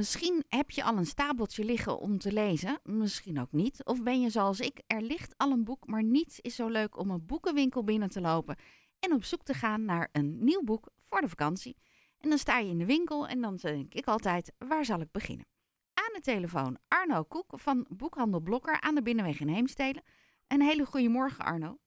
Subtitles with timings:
[0.00, 3.84] Misschien heb je al een stapeltje liggen om te lezen, misschien ook niet.
[3.84, 6.98] Of ben je zoals ik, er ligt al een boek, maar niets is zo leuk
[6.98, 8.56] om een boekenwinkel binnen te lopen
[9.00, 11.76] en op zoek te gaan naar een nieuw boek voor de vakantie.
[12.18, 15.12] En dan sta je in de winkel en dan denk ik altijd, waar zal ik
[15.12, 15.46] beginnen?
[15.94, 20.02] Aan de telefoon Arno Koek van Boekhandel Blokker aan de Binnenweg in Heemstede.
[20.46, 21.78] Een hele goede morgen Arno.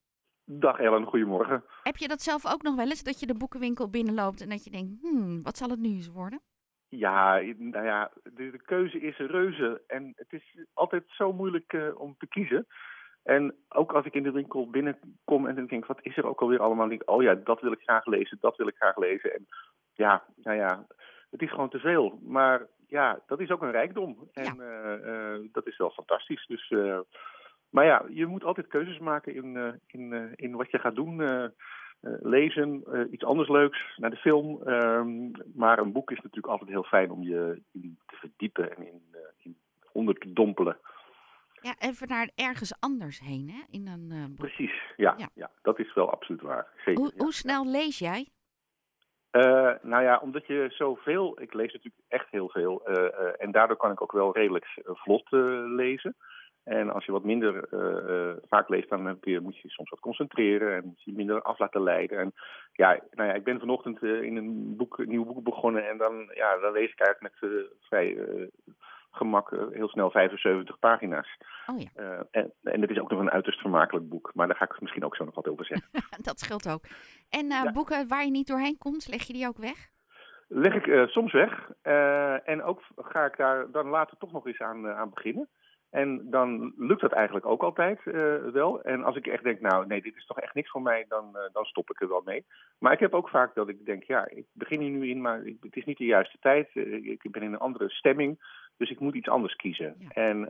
[0.45, 1.64] Dag Ellen, goedemorgen.
[1.84, 4.64] Heb je dat zelf ook nog wel eens, dat je de boekenwinkel binnenloopt en dat
[4.64, 6.41] je denkt, hmm, wat zal het nu eens worden?
[6.98, 12.00] Ja, nou ja, de, de keuze is reuze en het is altijd zo moeilijk uh,
[12.00, 12.68] om te kiezen.
[13.24, 16.42] En ook als ik in de winkel binnenkom en dan denk, wat is er ook
[16.42, 16.87] alweer allemaal?
[16.87, 19.34] denk ik, oh ja, dat wil ik graag lezen, dat wil ik graag lezen.
[19.34, 19.48] En
[19.93, 20.86] ja, nou ja,
[21.32, 22.20] het is gewoon te veel.
[22.21, 24.29] Maar ja, dat is ook een rijkdom.
[24.34, 24.98] En ja.
[24.98, 26.46] uh, uh, dat is wel fantastisch.
[26.46, 27.00] Dus, uh,
[27.70, 31.18] maar ja, je moet altijd keuzes maken in, in, in wat je gaat doen.
[32.22, 34.62] Lezen, iets anders leuks, naar de film.
[34.64, 38.88] Ehm, maar een boek is natuurlijk altijd heel fijn om je in te verdiepen en
[38.88, 39.02] in,
[39.38, 39.58] in
[39.92, 40.78] onder te dompelen.
[41.62, 43.62] Ja, even naar ergens anders heen, hè?
[43.70, 45.50] In een, uh, Precies, ja, ja, ja.
[45.62, 46.68] dat is wel absoluut waar.
[46.86, 47.23] Zeker, hoe, ja.
[47.23, 48.28] hoe snel lees jij?
[49.32, 51.42] Uh, nou ja, omdat je zoveel...
[51.42, 52.82] Ik lees natuurlijk echt heel veel.
[52.90, 55.28] Uh, en daardoor kan ik ook wel redelijk vlot
[55.76, 56.16] lezen.
[56.64, 57.67] En als je wat minder
[58.50, 60.75] vaak leest, dan heb je, moet je soms wat concentreren.
[60.75, 62.20] En moet je minder af laten leiden.
[62.20, 62.33] En
[62.72, 65.89] ja, nou ja, ik ben vanochtend in een, boek, een nieuw boek begonnen.
[65.89, 68.17] En dan, ja, dan lees ik eigenlijk met vrij
[69.14, 71.38] gemak heel snel 75 pagina's.
[71.66, 71.89] Oh ja.
[71.95, 74.31] Uh, en, en het is ook nog een uiterst vermakelijk boek.
[74.33, 75.89] Maar daar ga ik misschien ook zo nog wat over zeggen.
[76.30, 76.83] dat scheelt ook.
[77.30, 77.72] En uh, ja.
[77.72, 79.92] boeken waar je niet doorheen komt, leg je die ook weg?
[80.48, 81.72] Leg ik uh, soms weg.
[82.44, 85.50] en ook ga ik daar dan later toch nog eens aan, aan beginnen.
[85.94, 88.83] En dan lukt dat eigenlijk ook altijd uh, wel.
[88.83, 91.30] En als ik echt denk, nou nee, dit is toch echt niks voor mij, dan,
[91.33, 92.45] uh, dan stop ik er wel mee.
[92.80, 95.45] Maar ik heb ook vaak dat ik denk, ja, ik begin hier nu in, maar
[95.45, 96.69] ik, het is niet de juiste tijd.
[96.73, 98.38] Uh, ik ben in een andere stemming,
[98.77, 99.95] dus ik moet iets anders kiezen.
[99.99, 100.09] Ja.
[100.09, 100.49] En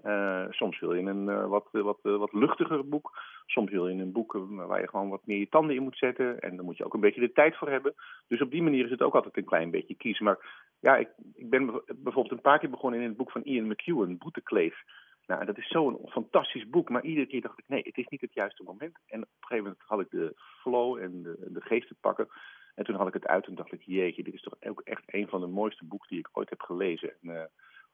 [0.49, 3.11] soms wil je een wat, wat, wat luchtiger boek.
[3.45, 6.39] Soms wil je een boek waar je gewoon wat meer je tanden in moet zetten.
[6.39, 7.93] En dan moet je ook een beetje de tijd voor hebben.
[8.27, 10.26] Dus op die manier is het ook altijd een klein beetje kiezen.
[10.26, 10.37] Maar
[10.80, 14.17] ja, ik, ik ben bijvoorbeeld een paar keer begonnen in het boek van Ian McEwan,
[14.17, 14.83] Boetekleef.
[15.28, 18.22] Nou, dat is zo'n fantastisch boek, maar iedere keer dacht ik, nee, het is niet
[18.22, 18.98] het juiste moment.
[19.06, 22.28] En op een gegeven moment had ik de flow en de, de geest te pakken.
[22.76, 25.04] En toen had ik het uit en dacht ik, jeetje, dit is toch ook echt
[25.06, 27.10] een van de mooiste boeken die ik ooit heb gelezen.
[27.22, 27.44] En, uh,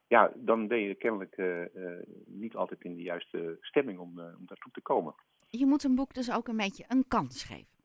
[0.06, 4.46] ja, dan ben je kennelijk uh, uh, niet altijd in de juiste stemming om, om
[4.46, 5.14] daartoe te komen.
[5.48, 7.78] Je moet een boek dus ook een beetje een kans geven.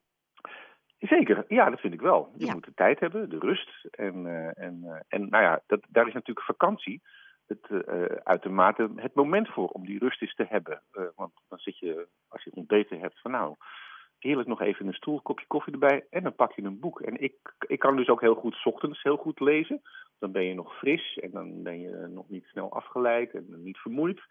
[0.98, 2.32] Zeker, ja, dat vind ik wel.
[2.36, 2.52] Je ja.
[2.52, 3.84] moet de tijd hebben, de rust.
[3.90, 7.02] En, en, en nou ja, dat, daar is natuurlijk vakantie
[7.46, 10.82] het, uh, uitermate het moment voor om die rust eens te hebben.
[10.92, 13.54] Uh, want dan zit je, als je ontbeten hebt, van nou,
[14.18, 17.00] heerlijk nog even een stoel, kopje koffie erbij en dan pak je een boek.
[17.00, 17.34] En ik,
[17.66, 19.82] ik kan dus ook heel goed ochtends heel goed lezen.
[20.18, 23.78] Dan ben je nog fris en dan ben je nog niet snel afgeleid en niet
[23.78, 24.22] vermoeid.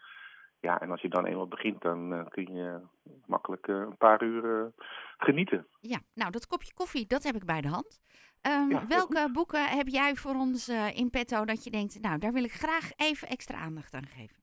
[0.59, 2.79] Ja, en als je dan eenmaal begint, dan uh, kun je
[3.25, 4.71] makkelijk een paar uur
[5.17, 5.67] genieten.
[5.79, 7.99] Ja, nou dat kopje koffie, dat heb ik bij de hand.
[8.47, 12.19] Um, ja, welke boeken heb jij voor ons uh, in petto dat je denkt, nou,
[12.19, 14.35] daar wil ik graag even extra aandacht aan geven?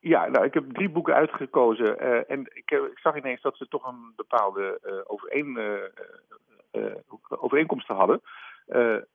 [0.00, 3.68] Ja, nou, ik heb drie boeken uitgekozen uh, en ik, ik, zag ineens dat ze
[3.68, 5.58] toch een bepaalde uh, overeen,
[7.28, 8.20] overeenkomsten hadden.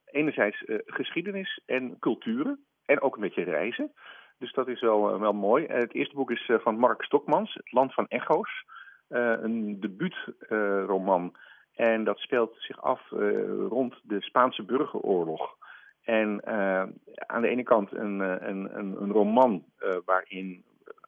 [0.06, 3.92] enerzijds geschiedenis en culturen en ook een beetje reizen.
[4.38, 5.66] Dus dat is wel, wel mooi.
[5.66, 8.66] het eerste boek is van Mark Stokmans, Het Land van Echo's.
[9.08, 11.36] een debuutroman
[11.80, 13.20] en dat speelt zich af uh,
[13.68, 15.58] rond de Spaanse burgeroorlog.
[16.04, 16.84] En uh,
[17.16, 19.64] aan de ene kant een, een, een, een roman
[20.06, 20.64] waarin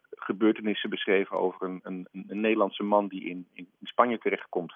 [0.09, 4.73] gebeurtenissen beschreven over een, een, een Nederlandse man die in, in Spanje terechtkomt.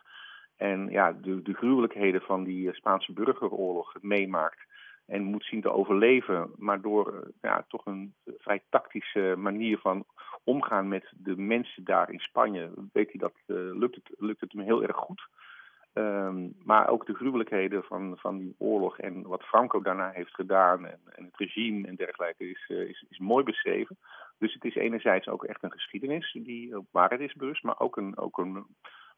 [0.57, 4.59] En ja, de, de gruwelijkheden van die Spaanse burgeroorlog meemaakt.
[5.05, 10.05] En moet zien te overleven, maar door ja, toch een vrij tactische manier van
[10.43, 13.33] omgaan met de mensen daar in Spanje, weet hij dat,
[13.75, 15.27] lukt, het, lukt het hem heel erg goed.
[15.97, 20.85] Um, maar ook de gruwelijkheden van, van die oorlog en wat Franco daarna heeft gedaan
[20.85, 23.97] en, en het regime en dergelijke is, uh, is, is mooi beschreven.
[24.37, 27.97] Dus het is enerzijds ook echt een geschiedenis die op waarheid is bewust, maar ook
[27.97, 28.65] een, ook een,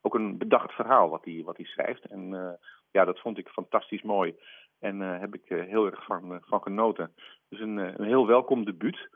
[0.02, 2.06] ook een bedacht verhaal wat hij wat hij schrijft.
[2.06, 2.50] En uh,
[2.92, 4.36] ja, dat vond ik fantastisch mooi
[4.80, 7.13] en uh, heb ik heel erg van, van genoten.
[7.50, 9.10] Dus een, een heel welkom debuut.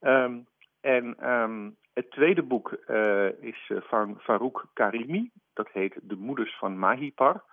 [0.00, 0.46] Um,
[0.82, 5.30] en um, het tweede boek uh, is van Farouk Karimi.
[5.52, 7.44] Dat heet De Moeders van Mahipar.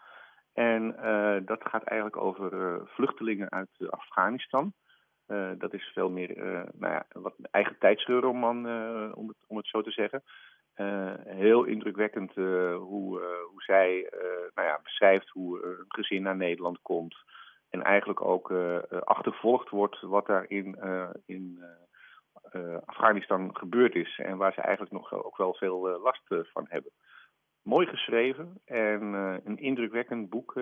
[0.54, 4.74] En uh, dat gaat eigenlijk over vluchtelingen uit Afghanistan.
[5.58, 6.36] dat is veel meer
[6.74, 8.58] nou ja, wat eigen tijdsroman,
[9.16, 10.24] om, het, om het zo te zeggen.
[11.24, 13.22] heel indrukwekkend hoe,
[13.52, 14.08] hoe zij
[14.54, 17.16] nou ja, beschrijft hoe een gezin naar Nederland komt.
[17.70, 18.54] En eigenlijk ook
[19.04, 20.78] achtervolgd wordt wat daar in,
[21.26, 21.64] in
[22.86, 24.20] Afghanistan gebeurd is.
[24.20, 26.92] En waar ze eigenlijk nog ook wel veel last van hebben.
[27.62, 29.02] Mooi geschreven en
[29.44, 30.54] een indrukwekkend boek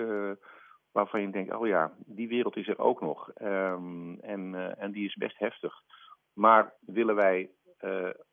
[0.91, 3.31] waarvan je denkt, oh ja, die wereld is er ook nog.
[3.31, 5.73] Ehm, en, en die is best heftig.
[6.33, 7.49] Maar willen wij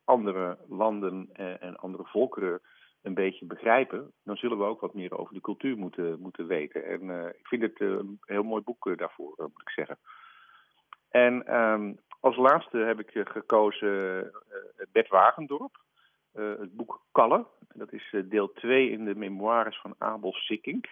[0.05, 1.29] andere landen
[1.61, 2.61] en andere volkeren
[3.03, 6.85] een beetje begrijpen, dan zullen we ook wat meer over de cultuur moeten, moeten weten.
[6.85, 9.99] En ik vind het een heel mooi boek daarvoor, moet ik zeggen.
[11.15, 14.33] En um, als laatste heb ik gekozen
[14.93, 15.79] Bert Wagendorp,
[16.33, 17.47] het boek Kalle.
[17.75, 20.87] Dat is deel 2 in de memoires van Abel Sikkink.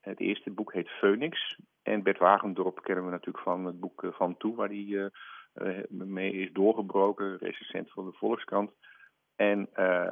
[0.00, 1.58] Het eerste boek heet Phoenix.
[1.82, 5.10] En Bert Wagendorp kennen we natuurlijk van het boek Van Toe, waar hij
[5.88, 8.70] mee is doorgebroken, recensent van de Volkskrant.
[9.36, 10.10] En uh,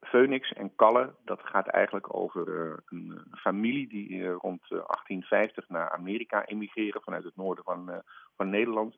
[0.00, 7.02] Phoenix en Kalle, dat gaat eigenlijk over een familie die rond 1850 naar Amerika emigreren
[7.02, 8.02] vanuit het noorden van,
[8.36, 8.96] van Nederland.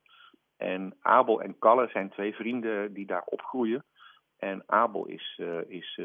[0.63, 3.85] En Abel en Kalle zijn twee vrienden die daar opgroeien.
[4.39, 6.01] En Abel is, is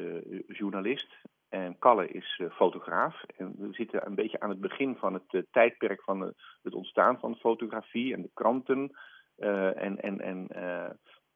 [0.47, 1.15] journalist
[1.49, 3.23] en Kalle is fotograaf.
[3.37, 6.33] En we zitten een beetje aan het begin van het tijdperk van
[6.63, 8.91] het ontstaan van fotografie en de kranten.
[9.37, 10.47] En en, en,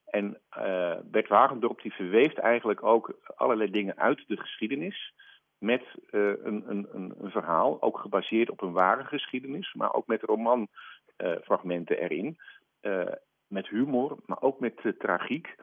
[0.04, 0.40] en
[1.04, 5.12] Bert Wagendorp die verweeft eigenlijk ook allerlei dingen uit de geschiedenis
[5.58, 11.98] met een, een, een, verhaal, ook gebaseerd op een ware geschiedenis, maar ook met romanfragmenten
[11.98, 12.38] erin.
[13.46, 15.54] Met humor, maar ook met tragiek.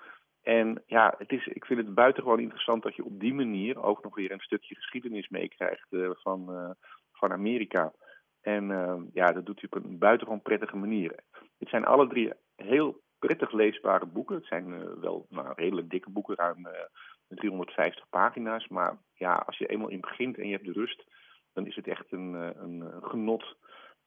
[0.41, 4.03] En ja, het is, ik vind het buitengewoon interessant dat je op die manier ook
[4.03, 5.87] nog weer een stukje geschiedenis meekrijgt
[6.21, 6.75] van,
[7.11, 7.93] van Amerika.
[8.41, 11.15] En uh, ja, dat doet hij op een buitengewoon prettige manier.
[11.57, 14.35] Het zijn alle drie heel prettig leesbare boeken.
[14.35, 16.73] Het zijn wel nou, redelijk dikke boeken, ruim uh,
[17.27, 18.67] eh, 350 pagina's.
[18.67, 21.03] Maar ja, als je eenmaal in begint en je hebt de rust,
[21.53, 22.33] dan is het echt een,
[22.63, 23.57] een genot.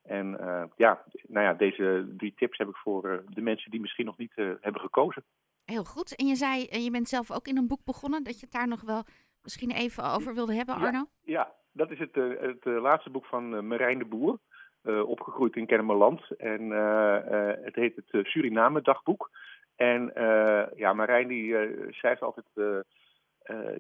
[0.03, 0.29] En
[0.77, 4.33] ja, nou ja, deze drie tips heb ik voor de mensen die misschien nog niet
[4.37, 5.25] hebben gekozen.
[5.65, 6.17] Heel goed.
[6.17, 8.69] En je zei, je bent zelf ook in een boek begonnen, dat je het daar
[8.69, 9.05] nog wel
[9.43, 10.89] misschien even over wilde hebben, Arno?
[10.89, 14.39] Ja, ja dat is het, het laatste boek van Marijn de Boer.
[14.85, 16.37] opgegroeid in Kennemerland.
[16.37, 16.71] En
[17.65, 19.31] het heet het Suriname dagboek.
[19.77, 20.13] En
[20.77, 21.57] ja, Marijn die
[21.91, 22.47] schrijft altijd...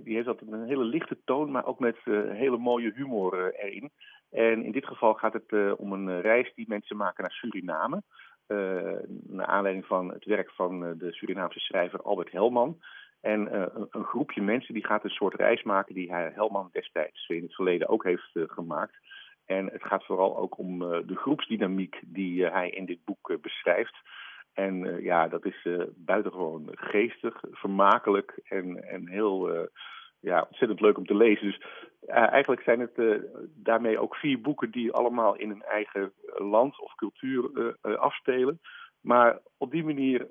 [0.02, 1.96] die heeft altijd een hele lichte toon, maar ook met
[2.28, 3.90] hele mooie humor erin.
[4.30, 8.02] En in dit geval gaat het om een reis die mensen maken naar Suriname.
[9.26, 12.80] naar aanleiding van het werk van de Surinaamse schrijver Albert Helman.
[13.20, 13.54] En
[13.90, 17.88] een, groepje mensen die gaat een soort reis maken die Helman destijds in het verleden
[17.88, 18.96] ook heeft gemaakt.
[19.46, 23.94] En het gaat vooral ook om de groepsdynamiek die hij in dit boek beschrijft.
[24.52, 29.68] En ja, dat is buitengewoon geestig, vermakelijk en, en heel
[30.20, 31.46] ja, ontzettend leuk om te lezen.
[31.46, 31.60] Dus
[32.06, 33.22] eigenlijk zijn het
[33.54, 38.60] daarmee ook vier boeken die allemaal in een eigen land of cultuur afspelen.
[39.00, 40.26] Maar op die manier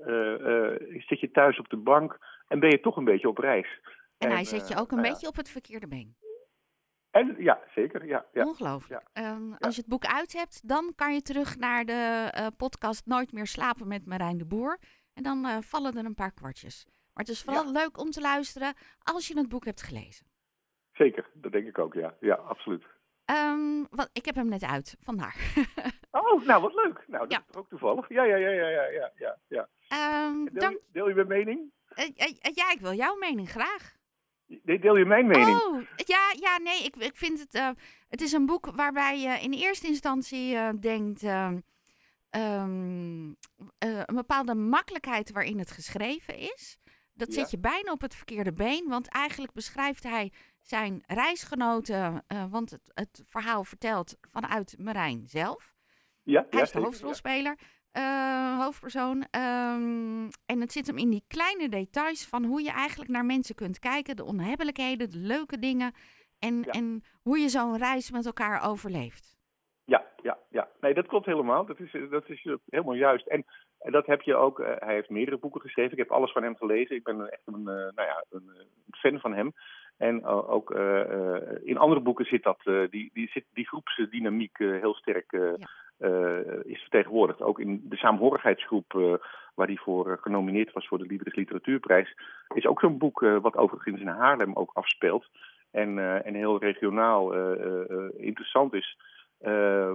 [1.07, 2.17] zit je thuis op de bank
[2.47, 3.79] en ben je toch een beetje op reis.
[4.17, 6.15] En, hij zet je ook een nou beetje op het verkeerde been.
[7.11, 8.05] En, ja, zeker.
[8.05, 8.45] Ja, ja.
[8.45, 9.03] Ongelooflijk.
[9.13, 13.05] Ehm, als je het boek uit hebt, dan kan je terug naar de uh, podcast
[13.05, 14.77] Nooit meer slapen met Marijn de Boer.
[15.13, 16.85] En dan uh, vallen er een paar kwartjes.
[16.85, 18.73] Maar het is vooral leuk om te luisteren
[19.03, 20.25] als je het boek hebt gelezen.
[20.91, 22.15] Zeker, dat denk ik ook, ja.
[22.19, 22.83] Ja, absoluut.
[23.25, 25.35] Um, wat, ik heb hem net uit, vandaar.
[26.11, 27.03] oh, nou wat leuk.
[27.07, 28.09] Nou, dat is ook toevallig.
[28.09, 29.37] Ja, ja, ja, ja, ja, ja.
[29.47, 29.67] ja.
[30.25, 31.71] Um, deel, je, deel je mijn mening?
[31.95, 32.07] Uh,
[32.53, 33.99] ja, ik wil jouw mening graag.
[34.63, 35.61] Deel je mijn mening?
[35.61, 37.55] Oh, ja, ja nee, ik, ik vind het...
[37.55, 37.69] Uh,
[38.09, 41.23] het is een boek waarbij je in eerste instantie uh, denkt...
[41.23, 41.63] Um,
[43.79, 46.77] een bepaalde makkelijkheid waarin het geschreven is.
[47.13, 47.33] Dat ja.
[47.33, 48.85] zet je bijna op het verkeerde been.
[48.87, 52.25] Want eigenlijk beschrijft hij zijn reisgenoten...
[52.49, 55.73] want het, het verhaal vertelt vanuit Marijn zelf.
[56.23, 57.55] Ja, hij is de hoofdrolspeler.
[57.57, 57.65] Ja
[57.97, 59.17] uh, hoofdpersoon.
[59.17, 63.55] Um, en het zit hem in die kleine details van hoe je eigenlijk naar mensen
[63.55, 64.15] kunt kijken.
[64.15, 65.93] De onhebbelijkheden, de leuke dingen.
[66.39, 66.71] En, ja.
[66.71, 69.39] en hoe je zo'n reis met elkaar overleeft.
[69.85, 70.67] Ja, ja, ja.
[70.81, 71.65] Nee, dat klopt helemaal.
[71.65, 73.27] Dat is, dat is helemaal juist.
[73.27, 73.45] En,
[73.79, 74.59] en dat heb je ook.
[74.59, 75.91] Uh, hij heeft meerdere boeken geschreven.
[75.91, 76.95] Ik heb alles van hem gelezen.
[76.95, 79.53] Ik ben echt een, uh, nou ja, een, een fan van hem.
[79.97, 80.71] En ook
[81.63, 85.67] in andere boeken zit dat, die, die, zit die groepsdynamiek heel sterk ja.
[86.01, 87.41] Uh, is vertegenwoordigd.
[87.41, 89.13] Ook in de saamhorigheidsgroep uh,
[89.55, 92.15] waar hij voor uh, genomineerd was voor de Libris Literatuurprijs,
[92.53, 95.25] is ook zo'n boek wat overigens in Haarlem ook afspeelt
[95.71, 97.33] en, en heel regionaal
[98.17, 98.97] interessant is.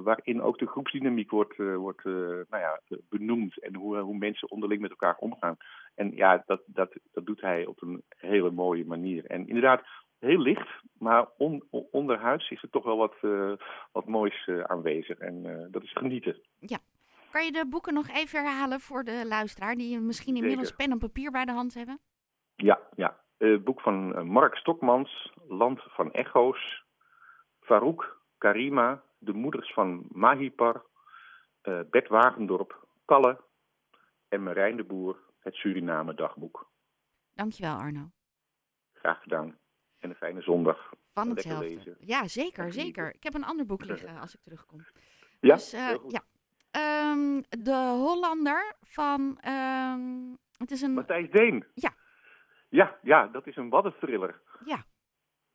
[0.02, 4.90] waarin ook de groepsdynamiek wordt, wordt nou ja, benoemd en hoe, hoe mensen onderling met
[4.90, 5.56] elkaar omgaan.
[5.94, 9.26] En ja, dat, dat, dat doet hij op een hele mooie manier.
[9.26, 9.82] En inderdaad,
[10.26, 10.68] heel licht,
[10.99, 13.52] maar on, on- onderhuids is er toch wel wat, eh,
[13.92, 15.18] wat moois eh, aanwezig.
[15.18, 16.40] En eh, dat is genieten.
[17.30, 20.85] Kan je de boeken nog even herhalen voor de luisteraar die misschien inmiddels Zeker.
[20.85, 21.99] pen en papier bij de hand hebben?
[22.54, 23.21] Ja, ja.
[23.38, 26.85] Het boek van Mark Stokmans, Land van Echo's.
[27.61, 30.85] Farouk, Karima, De Moeders van Mahipar.
[31.90, 33.40] Bert Wagendorp, Kalle
[34.28, 36.71] en Marijn de Boer, Het Suriname Dagboek.
[37.35, 38.11] Dankjewel Arno.
[38.92, 39.59] Graag gedaan.
[40.06, 40.92] En een fijne zondag.
[41.12, 41.64] Van hetzelfde.
[41.64, 41.96] lezen.
[42.00, 43.14] Ja, zeker, zeker.
[43.14, 44.84] Ik heb een ander boek liggen als ik terugkom.
[45.40, 46.22] Ja, dus, eh, ja.
[46.70, 49.38] Ehm, de Hollander van.
[49.40, 50.94] ehm, het is een.
[50.94, 51.64] Matthijs Deen.
[51.75, 51.94] Ja.
[52.68, 54.40] Ja, ja, dat is een waddensthriller.
[54.64, 54.84] Ja.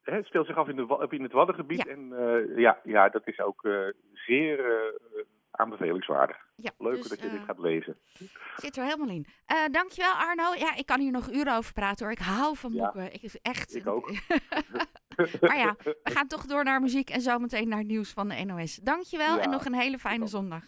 [0.01, 1.83] Hè, Het speelt zich af in, de, in het Waddengebied.
[1.85, 1.91] Ja.
[1.91, 6.37] En eh, ja, ja, dat is ook eh, zeer eh, aanbevelingswaardig.
[6.55, 7.97] Ja, Leuk dus, dat je eh, dit gaat lezen.
[8.55, 9.27] Zit er helemaal in.
[9.45, 10.53] Eh, dankjewel Arno.
[10.53, 12.13] Ja, ik kan hier nog uren over praten hoor.
[12.13, 13.13] Ik hou van Ja, boeken.
[13.13, 13.75] Ik, echt.
[13.75, 14.11] ik ook.
[15.41, 18.43] maar ja, we gaan toch door naar muziek en zometeen naar het nieuws van de
[18.45, 18.75] NOS.
[18.75, 20.63] Dankjewel Ja, en nog een hele fijne zondag.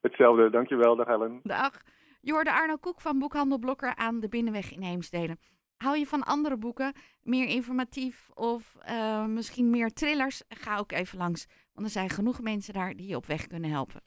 [0.00, 0.96] Hetzelfde, dankjewel.
[0.96, 1.40] Dag Helen.
[1.42, 1.82] Dag.
[2.20, 5.36] Je hoorde Arno Koek van Boekhandel Blokker aan de Binnenweg in Heemstede.
[5.76, 10.42] Hou je van andere boeken, meer informatief of eh, misschien meer thrillers?
[10.48, 13.70] Ga ook even langs, want er zijn genoeg mensen daar die je op weg kunnen
[13.70, 14.00] helpen.